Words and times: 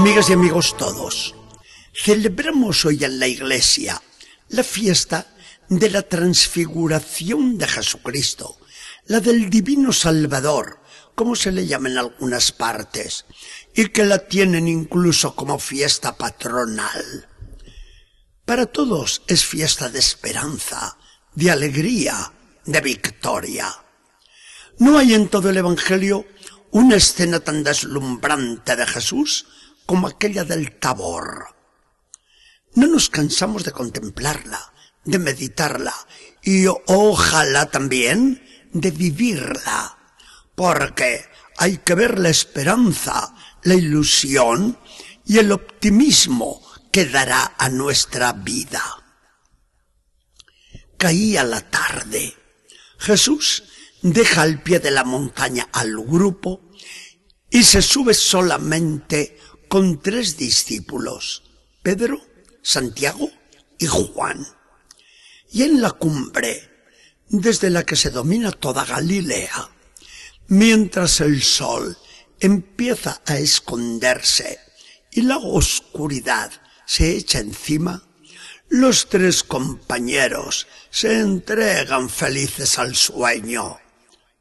Amigas 0.00 0.30
y 0.30 0.32
amigos 0.32 0.78
todos, 0.78 1.34
celebramos 1.92 2.86
hoy 2.86 3.04
en 3.04 3.18
la 3.18 3.26
iglesia 3.28 4.00
la 4.48 4.64
fiesta 4.64 5.26
de 5.68 5.90
la 5.90 6.00
transfiguración 6.00 7.58
de 7.58 7.68
Jesucristo, 7.68 8.56
la 9.08 9.20
del 9.20 9.50
Divino 9.50 9.92
Salvador, 9.92 10.80
como 11.14 11.36
se 11.36 11.52
le 11.52 11.66
llama 11.66 11.90
en 11.90 11.98
algunas 11.98 12.50
partes, 12.50 13.26
y 13.74 13.90
que 13.90 14.04
la 14.04 14.20
tienen 14.20 14.68
incluso 14.68 15.36
como 15.36 15.58
fiesta 15.58 16.16
patronal. 16.16 17.28
Para 18.46 18.64
todos 18.64 19.20
es 19.26 19.44
fiesta 19.44 19.90
de 19.90 19.98
esperanza, 19.98 20.96
de 21.34 21.50
alegría, 21.50 22.32
de 22.64 22.80
victoria. 22.80 23.68
No 24.78 24.96
hay 24.96 25.12
en 25.12 25.28
todo 25.28 25.50
el 25.50 25.58
Evangelio 25.58 26.24
una 26.70 26.96
escena 26.96 27.40
tan 27.40 27.62
deslumbrante 27.62 28.76
de 28.76 28.86
Jesús 28.86 29.44
como 29.90 30.06
aquella 30.06 30.44
del 30.44 30.78
Tabor. 30.78 31.52
No 32.76 32.86
nos 32.86 33.10
cansamos 33.10 33.64
de 33.64 33.72
contemplarla, 33.72 34.72
de 35.04 35.18
meditarla 35.18 35.92
y 36.44 36.66
ojalá 36.86 37.66
también 37.66 38.40
de 38.72 38.92
vivirla, 38.92 39.98
porque 40.54 41.24
hay 41.56 41.78
que 41.78 41.96
ver 41.96 42.20
la 42.20 42.28
esperanza, 42.28 43.34
la 43.64 43.74
ilusión 43.74 44.78
y 45.26 45.38
el 45.38 45.50
optimismo 45.50 46.62
que 46.92 47.06
dará 47.06 47.54
a 47.58 47.68
nuestra 47.68 48.32
vida. 48.32 48.84
Caía 50.98 51.42
la 51.42 51.68
tarde. 51.68 52.36
Jesús 52.96 53.64
deja 54.02 54.42
al 54.42 54.62
pie 54.62 54.78
de 54.78 54.92
la 54.92 55.02
montaña 55.02 55.68
al 55.72 55.96
grupo 55.96 56.70
y 57.50 57.64
se 57.64 57.82
sube 57.82 58.14
solamente 58.14 59.36
con 59.70 60.02
tres 60.02 60.36
discípulos, 60.36 61.44
Pedro, 61.80 62.20
Santiago 62.60 63.30
y 63.78 63.86
Juan. 63.86 64.44
Y 65.52 65.62
en 65.62 65.80
la 65.80 65.92
cumbre, 65.92 66.68
desde 67.28 67.70
la 67.70 67.84
que 67.84 67.94
se 67.94 68.10
domina 68.10 68.50
toda 68.50 68.84
Galilea, 68.84 69.70
mientras 70.48 71.20
el 71.20 71.40
sol 71.44 71.96
empieza 72.40 73.22
a 73.26 73.38
esconderse 73.38 74.58
y 75.12 75.22
la 75.22 75.36
oscuridad 75.36 76.50
se 76.84 77.16
echa 77.16 77.38
encima, 77.38 78.02
los 78.70 79.08
tres 79.08 79.44
compañeros 79.44 80.66
se 80.90 81.20
entregan 81.20 82.10
felices 82.10 82.76
al 82.80 82.96
sueño. 82.96 83.78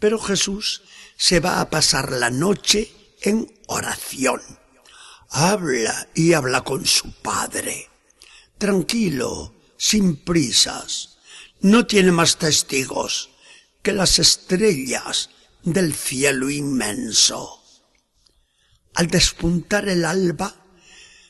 Pero 0.00 0.18
Jesús 0.18 0.82
se 1.16 1.38
va 1.38 1.60
a 1.60 1.70
pasar 1.70 2.10
la 2.10 2.30
noche 2.30 2.90
en 3.20 3.46
oración. 3.68 4.42
Habla 5.34 6.08
y 6.14 6.34
habla 6.34 6.60
con 6.60 6.84
su 6.84 7.10
Padre. 7.22 7.88
Tranquilo, 8.58 9.54
sin 9.78 10.16
prisas. 10.16 11.16
No 11.62 11.86
tiene 11.86 12.12
más 12.12 12.36
testigos 12.36 13.30
que 13.80 13.92
las 13.92 14.18
estrellas 14.18 15.30
del 15.62 15.94
cielo 15.94 16.50
inmenso. 16.50 17.62
Al 18.94 19.06
despuntar 19.06 19.88
el 19.88 20.04
alba, 20.04 20.54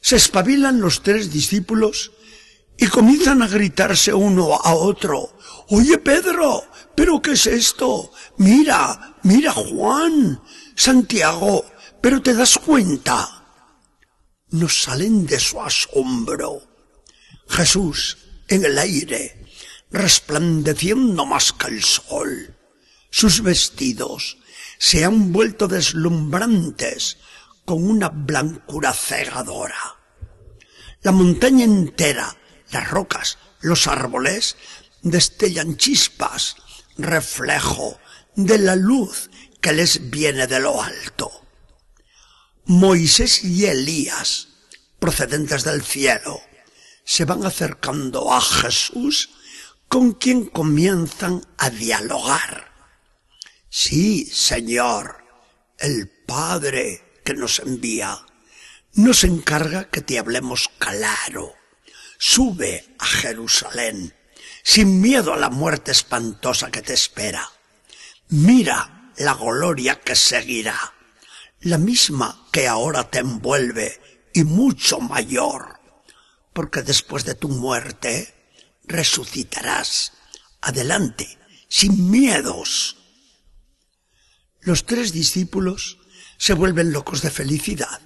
se 0.00 0.16
espabilan 0.16 0.80
los 0.80 1.02
tres 1.02 1.30
discípulos 1.30 2.12
y 2.78 2.86
comienzan 2.86 3.42
a 3.42 3.48
gritarse 3.48 4.14
uno 4.14 4.54
a 4.54 4.74
otro. 4.76 5.36
Oye 5.68 5.98
Pedro, 5.98 6.64
¿pero 6.94 7.20
qué 7.20 7.32
es 7.32 7.46
esto? 7.46 8.12
Mira, 8.38 9.18
mira 9.24 9.52
Juan, 9.52 10.40
Santiago, 10.74 11.66
¿pero 12.00 12.22
te 12.22 12.32
das 12.32 12.56
cuenta? 12.56 13.39
No 14.50 14.68
salen 14.68 15.26
de 15.26 15.38
su 15.38 15.60
asombro. 15.60 16.62
Jesús 17.48 18.18
en 18.48 18.64
el 18.64 18.78
aire, 18.78 19.46
resplandeciendo 19.90 21.24
más 21.24 21.52
que 21.52 21.68
el 21.68 21.82
sol. 21.82 22.56
Sus 23.10 23.42
vestidos 23.42 24.38
se 24.78 25.04
han 25.04 25.32
vuelto 25.32 25.68
deslumbrantes 25.68 27.18
con 27.64 27.88
una 27.88 28.08
blancura 28.08 28.92
cegadora. 28.92 29.98
La 31.02 31.12
montaña 31.12 31.64
entera, 31.64 32.36
las 32.70 32.90
rocas, 32.90 33.38
los 33.60 33.86
árboles, 33.86 34.56
destellan 35.02 35.76
chispas, 35.76 36.56
reflejo 36.98 37.98
de 38.36 38.58
la 38.58 38.76
luz 38.76 39.30
que 39.60 39.72
les 39.72 40.10
viene 40.10 40.46
de 40.46 40.60
lo 40.60 40.82
alto. 40.82 41.30
Moisés 42.66 43.44
y 43.44 43.66
Elías, 43.66 44.48
procedentes 44.98 45.64
del 45.64 45.82
cielo, 45.82 46.40
se 47.04 47.24
van 47.24 47.44
acercando 47.44 48.32
a 48.32 48.40
Jesús 48.40 49.30
con 49.88 50.12
quien 50.12 50.46
comienzan 50.46 51.44
a 51.58 51.70
dialogar. 51.70 52.72
Sí, 53.68 54.26
Señor, 54.26 55.24
el 55.78 56.08
Padre 56.26 57.20
que 57.24 57.34
nos 57.34 57.58
envía 57.58 58.24
nos 58.94 59.24
encarga 59.24 59.88
que 59.88 60.00
te 60.00 60.18
hablemos 60.18 60.68
claro. 60.78 61.54
Sube 62.18 62.94
a 62.98 63.06
Jerusalén, 63.06 64.14
sin 64.62 65.00
miedo 65.00 65.32
a 65.32 65.38
la 65.38 65.50
muerte 65.50 65.92
espantosa 65.92 66.70
que 66.70 66.82
te 66.82 66.92
espera. 66.92 67.50
Mira 68.28 69.12
la 69.16 69.34
gloria 69.34 70.00
que 70.00 70.14
seguirá, 70.14 70.78
la 71.60 71.78
misma 71.78 72.39
que 72.50 72.68
ahora 72.68 73.10
te 73.10 73.18
envuelve 73.18 74.00
y 74.32 74.44
mucho 74.44 75.00
mayor, 75.00 75.80
porque 76.52 76.82
después 76.82 77.24
de 77.24 77.34
tu 77.34 77.48
muerte 77.48 78.34
resucitarás. 78.84 80.12
Adelante, 80.60 81.38
sin 81.68 82.10
miedos. 82.10 82.96
Los 84.60 84.84
tres 84.84 85.12
discípulos 85.12 85.98
se 86.36 86.54
vuelven 86.54 86.92
locos 86.92 87.22
de 87.22 87.30
felicidad. 87.30 88.00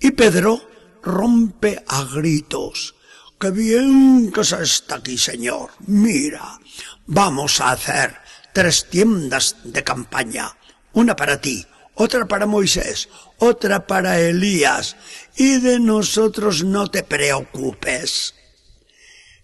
Y 0.00 0.12
Pedro 0.12 0.68
rompe 1.02 1.82
a 1.88 2.04
gritos. 2.04 2.94
¡Qué 3.40 3.50
bien 3.50 4.32
que 4.32 4.44
se 4.44 4.62
está 4.62 4.96
aquí, 4.96 5.16
Señor! 5.16 5.70
Mira, 5.86 6.60
vamos 7.06 7.60
a 7.60 7.70
hacer 7.70 8.18
tres 8.52 8.88
tiendas 8.90 9.56
de 9.64 9.82
campaña. 9.84 10.56
Una 10.92 11.14
para 11.14 11.40
ti, 11.40 11.64
otra 11.98 12.26
para 12.26 12.46
Moisés, 12.46 13.08
otra 13.38 13.86
para 13.86 14.18
Elías. 14.18 14.96
Y 15.36 15.60
de 15.60 15.78
nosotros 15.78 16.64
no 16.64 16.90
te 16.90 17.02
preocupes. 17.02 18.34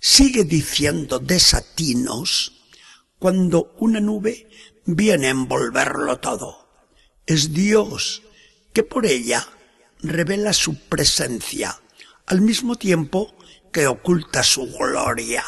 Sigue 0.00 0.44
diciendo 0.44 1.19
desatinos 1.19 2.53
cuando 3.19 3.75
una 3.78 4.00
nube 4.00 4.48
viene 4.87 5.28
a 5.28 5.31
envolverlo 5.31 6.19
todo 6.19 6.64
es 7.26 7.53
Dios 7.53 8.22
que 8.72 8.82
por 8.82 9.06
ella 9.06 9.47
revela 10.00 10.53
su 10.53 10.78
presencia, 10.88 11.81
al 12.26 12.41
mismo 12.41 12.76
tiempo 12.76 13.34
que 13.72 13.87
oculta 13.87 14.43
su 14.43 14.70
gloria. 14.72 15.44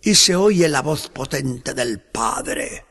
Y 0.00 0.16
se 0.16 0.34
oye 0.34 0.68
la 0.68 0.82
voz 0.82 1.08
potente 1.08 1.74
del 1.74 2.00
Padre. 2.00 2.84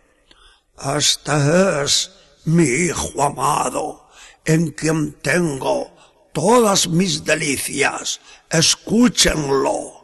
Este 0.95 1.83
es 1.83 2.11
mi 2.45 2.63
Hijo 2.63 3.21
amado, 3.23 4.09
en 4.45 4.71
quien 4.71 5.13
tengo 5.13 5.95
todas 6.33 6.87
mis 6.87 7.23
delicias. 7.23 8.21
Escúchenlo. 8.49 10.01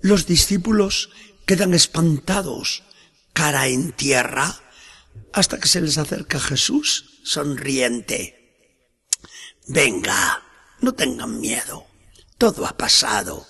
Los 0.00 0.26
discípulos 0.26 1.10
quedan 1.46 1.74
espantados, 1.74 2.82
cara 3.32 3.68
en 3.68 3.92
tierra, 3.92 4.60
hasta 5.32 5.58
que 5.58 5.68
se 5.68 5.80
les 5.80 5.98
acerca 5.98 6.38
Jesús 6.38 7.20
sonriente. 7.24 8.40
Venga, 9.66 10.42
no 10.80 10.92
tengan 10.94 11.40
miedo, 11.40 11.86
todo 12.38 12.66
ha 12.66 12.76
pasado. 12.76 13.46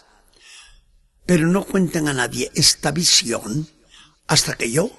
Pero 1.26 1.46
no 1.48 1.64
cuenten 1.64 2.08
a 2.08 2.12
nadie 2.12 2.50
esta 2.54 2.90
visión 2.92 3.68
hasta 4.26 4.56
que 4.56 4.70
yo 4.70 4.90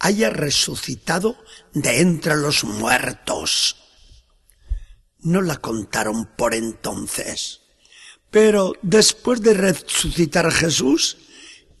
haya 0.00 0.30
resucitado 0.30 1.36
de 1.72 2.00
entre 2.00 2.36
los 2.36 2.64
muertos. 2.64 3.76
No 5.20 5.42
la 5.42 5.56
contaron 5.56 6.26
por 6.36 6.54
entonces. 6.54 7.60
Pero 8.30 8.74
después 8.82 9.40
de 9.42 9.54
resucitar 9.54 10.50
Jesús, 10.52 11.16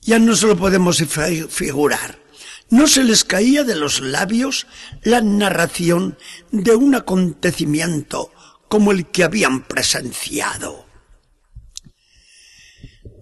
ya 0.00 0.18
no 0.18 0.34
se 0.34 0.46
lo 0.46 0.56
podemos 0.56 1.02
figurar 1.50 2.28
no 2.70 2.86
se 2.86 3.04
les 3.04 3.24
caía 3.24 3.64
de 3.64 3.74
los 3.74 4.00
labios 4.00 4.66
la 5.02 5.20
narración 5.20 6.18
de 6.50 6.74
un 6.74 6.94
acontecimiento 6.94 8.32
como 8.68 8.92
el 8.92 9.06
que 9.06 9.24
habían 9.24 9.66
presenciado. 9.66 10.86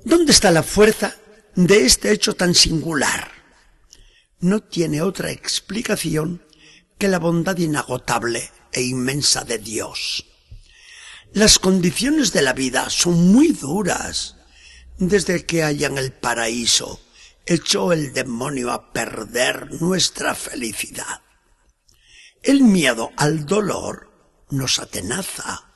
¿Dónde 0.05 0.33
está 0.33 0.51
la 0.51 0.63
fuerza 0.63 1.17
de 1.55 1.87
este 1.87 2.13
hecho 2.13 2.35
tan 2.35 2.55
singular? 2.55 3.36
No 4.47 4.61
tiene 4.61 5.03
otra 5.03 5.33
explicación 5.33 6.41
que 6.99 7.09
la 7.09 7.19
bondad 7.19 7.59
inagotable 7.59 8.49
e 8.71 8.81
inmensa 8.83 9.43
de 9.43 9.59
Dios. 9.59 10.25
Las 11.33 11.59
condiciones 11.59 12.33
de 12.33 12.43
la 12.43 12.53
vida 12.53 12.89
son 12.89 13.33
muy 13.33 13.49
duras. 13.49 14.37
Desde 14.99 15.45
que 15.45 15.65
hayan 15.65 15.99
el 15.99 16.13
paraíso, 16.13 17.01
echó 17.45 17.93
el 17.93 18.13
demonio 18.13 18.71
a 18.71 18.93
perder 18.93 19.83
nuestra 19.83 20.37
felicidad. 20.37 21.23
El 22.41 22.63
miedo 22.63 23.11
al 23.17 23.47
dolor 23.47 24.13
nos 24.51 24.79
atenaza. 24.79 25.73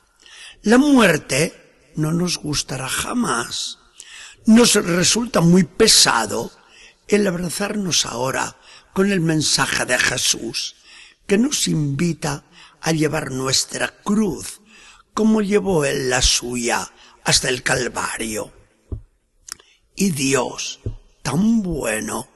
La 0.61 0.77
muerte 0.77 1.91
no 1.97 2.13
nos 2.13 2.37
gustará 2.37 2.87
jamás. 2.87 3.79
Nos 4.45 4.75
resulta 4.75 5.41
muy 5.41 5.65
pesado 5.65 6.53
el 7.15 7.27
abrazarnos 7.27 8.05
ahora 8.05 8.57
con 8.93 9.11
el 9.11 9.19
mensaje 9.19 9.85
de 9.85 9.97
Jesús, 9.97 10.75
que 11.27 11.37
nos 11.37 11.67
invita 11.67 12.45
a 12.81 12.91
llevar 12.91 13.31
nuestra 13.31 13.89
cruz 14.03 14.61
como 15.13 15.41
llevó 15.41 15.85
él 15.85 16.09
la 16.09 16.21
suya 16.21 16.89
hasta 17.23 17.49
el 17.49 17.63
Calvario. 17.63 18.51
Y 19.95 20.11
Dios, 20.11 20.79
tan 21.21 21.61
bueno, 21.61 22.27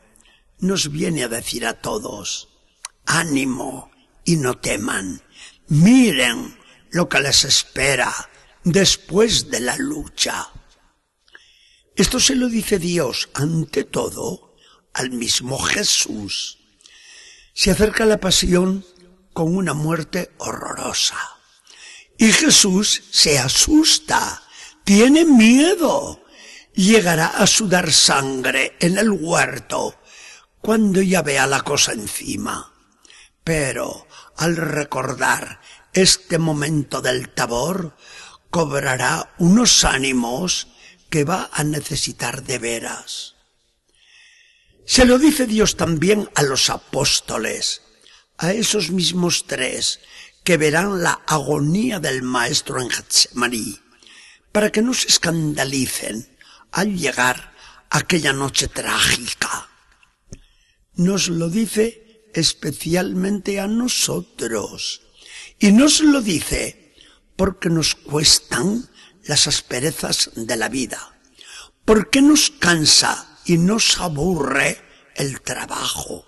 nos 0.59 0.91
viene 0.91 1.23
a 1.23 1.29
decir 1.29 1.65
a 1.65 1.73
todos, 1.73 2.49
ánimo 3.05 3.91
y 4.23 4.35
no 4.35 4.57
teman, 4.57 5.21
miren 5.67 6.57
lo 6.91 7.07
que 7.07 7.19
les 7.19 7.45
espera 7.45 8.13
después 8.63 9.49
de 9.49 9.61
la 9.61 9.77
lucha. 9.77 10.49
Esto 11.95 12.19
se 12.19 12.35
lo 12.35 12.49
dice 12.49 12.77
Dios 12.77 13.29
ante 13.33 13.85
todo 13.85 14.54
al 14.95 15.11
mismo 15.11 15.59
Jesús. 15.59 16.57
Se 17.53 17.71
acerca 17.71 18.05
la 18.05 18.17
pasión 18.17 18.85
con 19.33 19.55
una 19.55 19.73
muerte 19.73 20.31
horrorosa. 20.37 21.17
Y 22.17 22.31
Jesús 22.31 23.03
se 23.11 23.37
asusta, 23.37 24.41
tiene 24.85 25.25
miedo. 25.25 26.23
Llegará 26.73 27.27
a 27.27 27.45
sudar 27.45 27.91
sangre 27.91 28.75
en 28.79 28.97
el 28.97 29.11
huerto 29.11 29.99
cuando 30.61 31.01
ya 31.01 31.21
vea 31.21 31.45
la 31.45 31.61
cosa 31.61 31.91
encima. 31.91 32.73
Pero 33.43 34.07
al 34.37 34.55
recordar 34.55 35.59
este 35.93 36.37
momento 36.37 37.01
del 37.01 37.29
tabor, 37.29 37.95
cobrará 38.49 39.33
unos 39.37 39.83
ánimos 39.83 40.67
que 41.09 41.25
va 41.25 41.49
a 41.51 41.63
necesitar 41.65 42.43
de 42.43 42.59
veras. 42.59 43.34
Se 44.85 45.05
lo 45.05 45.17
dice 45.17 45.47
Dios 45.47 45.77
también 45.77 46.29
a 46.35 46.43
los 46.43 46.69
apóstoles, 46.69 47.81
a 48.37 48.53
esos 48.53 48.91
mismos 48.91 49.45
tres 49.47 49.99
que 50.43 50.57
verán 50.57 51.01
la 51.01 51.23
agonía 51.25 51.99
del 51.99 52.21
Maestro 52.21 52.79
en 52.79 52.91
Getsemaní, 52.91 53.79
para 54.51 54.71
que 54.71 54.83
no 54.83 54.93
se 54.93 55.07
escandalicen 55.07 56.37
al 56.71 56.95
llegar 56.95 57.55
aquella 57.89 58.31
noche 58.31 58.67
trágica. 58.67 59.69
Nos 60.93 61.29
lo 61.29 61.49
dice 61.49 62.29
especialmente 62.35 63.59
a 63.59 63.67
nosotros, 63.67 65.01
y 65.57 65.71
nos 65.71 66.01
lo 66.01 66.21
dice 66.21 66.93
porque 67.35 67.69
nos 67.69 67.95
cuestan 67.95 68.87
las 69.23 69.47
asperezas 69.47 70.29
de 70.35 70.55
la 70.57 70.69
vida, 70.69 71.19
porque 71.85 72.21
nos 72.21 72.51
cansa 72.51 73.34
y 73.45 73.57
nos 73.57 73.99
aburre 73.99 74.81
el 75.15 75.41
trabajo, 75.41 76.25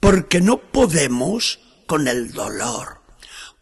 porque 0.00 0.40
no 0.40 0.58
podemos 0.58 1.60
con 1.86 2.08
el 2.08 2.32
dolor, 2.32 3.02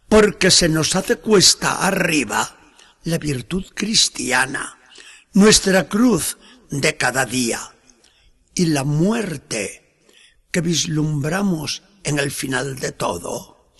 porque 0.07 0.51
se 0.51 0.69
nos 0.69 0.95
hace 0.95 1.17
cuesta 1.17 1.85
arriba 1.85 2.57
la 3.03 3.17
virtud 3.17 3.65
cristiana, 3.73 4.79
nuestra 5.33 5.87
cruz 5.89 6.37
de 6.69 6.95
cada 6.97 7.25
día 7.25 7.75
y 8.53 8.67
la 8.67 8.83
muerte 8.83 10.09
que 10.51 10.61
vislumbramos 10.61 11.83
en 12.03 12.19
el 12.19 12.31
final 12.31 12.79
de 12.79 12.91
todo 12.91 13.73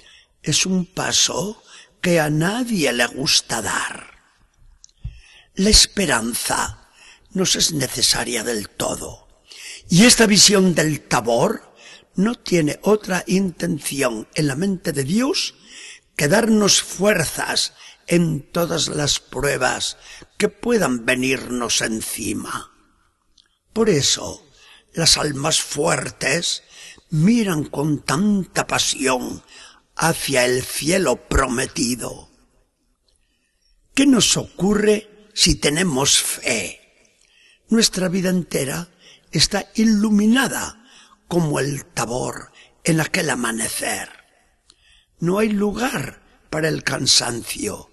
es 0.43 0.65
un 0.65 0.85
paso 0.85 1.63
que 2.01 2.19
a 2.19 2.29
nadie 2.29 2.91
le 2.93 3.07
gusta 3.07 3.61
dar. 3.61 4.15
La 5.55 5.69
esperanza 5.69 6.84
nos 7.35 7.55
es 7.55 7.73
necesaria 7.73 8.43
del 8.43 8.69
todo 8.69 9.25
y 9.89 10.05
esta 10.05 10.25
visión 10.25 10.73
del 10.73 11.01
tabor 11.01 11.75
no 12.15 12.35
tiene 12.35 12.79
otra 12.81 13.23
intención 13.27 14.27
en 14.33 14.47
la 14.47 14.55
mente 14.55 14.91
de 14.93 15.03
Dios 15.03 15.55
que 16.15 16.27
darnos 16.27 16.81
fuerzas 16.81 17.73
en 18.07 18.41
todas 18.51 18.87
las 18.87 19.19
pruebas 19.19 19.97
que 20.37 20.49
puedan 20.49 21.05
venirnos 21.05 21.81
encima. 21.81 22.71
Por 23.73 23.89
eso, 23.89 24.43
las 24.93 25.17
almas 25.17 25.61
fuertes 25.61 26.63
miran 27.09 27.65
con 27.65 27.99
tanta 27.99 28.65
pasión 28.65 29.43
hacia 29.95 30.45
el 30.45 30.63
cielo 30.63 31.27
prometido. 31.27 32.29
¿Qué 33.93 34.05
nos 34.05 34.37
ocurre 34.37 35.29
si 35.33 35.55
tenemos 35.55 36.21
fe? 36.21 36.84
Nuestra 37.67 38.09
vida 38.09 38.29
entera 38.29 38.89
está 39.31 39.65
iluminada 39.73 40.83
como 41.27 41.59
el 41.59 41.83
tabor 41.85 42.51
en 42.83 43.01
aquel 43.01 43.29
amanecer. 43.31 44.09
No 45.19 45.39
hay 45.39 45.49
lugar 45.49 46.21
para 46.51 46.69
el 46.69 46.83
cansancio, 46.83 47.89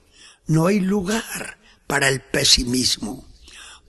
no 0.47 0.67
hay 0.67 0.81
lugar 0.81 1.59
para 1.87 2.09
el 2.09 2.21
pesimismo, 2.21 3.27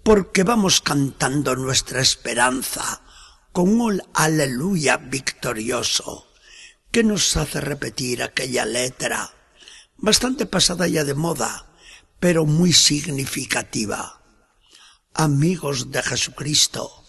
porque 0.04 0.44
vamos 0.44 0.80
cantando 0.80 1.56
nuestra 1.56 2.02
esperanza 2.02 3.02
con 3.52 3.80
un 3.82 4.02
aleluya 4.14 4.98
victorioso 4.98 6.28
que 6.92 7.04
nos 7.04 7.36
hace 7.36 7.60
repetir 7.60 8.24
aquella 8.24 8.66
letra, 8.66 9.34
bastante 9.98 10.46
pasada 10.46 10.88
ya 10.88 11.04
de 11.04 11.14
moda, 11.14 11.68
pero 12.20 12.46
muy 12.46 12.72
significativa. 12.72 14.23
Amigos 15.16 15.92
de 15.92 16.02
Jesucristo, 16.02 17.06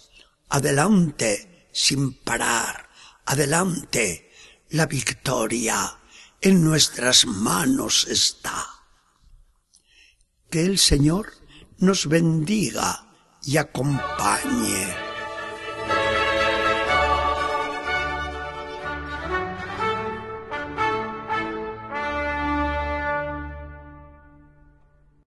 adelante 0.50 1.68
sin 1.72 2.12
parar, 2.12 2.90
adelante, 3.24 4.30
la 4.70 4.86
victoria 4.86 5.98
en 6.40 6.62
nuestras 6.62 7.26
manos 7.26 8.06
está. 8.08 8.66
Que 10.50 10.66
el 10.66 10.78
Señor 10.78 11.32
nos 11.78 12.06
bendiga 12.06 13.06
y 13.42 13.56
acompañe. 13.56 15.03